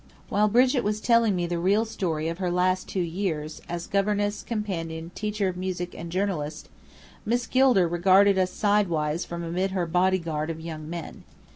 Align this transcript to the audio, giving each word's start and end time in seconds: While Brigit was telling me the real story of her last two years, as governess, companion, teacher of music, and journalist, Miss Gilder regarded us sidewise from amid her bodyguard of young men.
While 0.29 0.47
Brigit 0.47 0.83
was 0.83 0.99
telling 0.99 1.35
me 1.35 1.45
the 1.45 1.59
real 1.59 1.85
story 1.85 2.27
of 2.27 2.39
her 2.39 2.49
last 2.49 2.87
two 2.89 3.03
years, 3.03 3.61
as 3.69 3.85
governess, 3.85 4.41
companion, 4.41 5.11
teacher 5.13 5.47
of 5.47 5.55
music, 5.55 5.93
and 5.95 6.11
journalist, 6.11 6.69
Miss 7.23 7.45
Gilder 7.45 7.87
regarded 7.87 8.39
us 8.39 8.49
sidewise 8.49 9.25
from 9.25 9.43
amid 9.43 9.69
her 9.73 9.85
bodyguard 9.85 10.49
of 10.49 10.59
young 10.59 10.89
men. 10.89 11.23